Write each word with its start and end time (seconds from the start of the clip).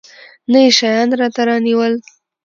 نه 0.51 0.59
يې 0.63 0.71
شيان 0.77 1.09
راته 1.19 1.41
رانيول. 1.47 1.93